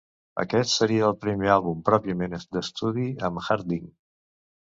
Aquest 0.43 0.71
seria 0.75 1.03
el 1.09 1.13
primer 1.25 1.49
àlbum 1.55 1.83
pròpiament 1.89 2.33
d'estudi 2.57 3.05
amb 3.31 3.45
Harding. 3.51 3.87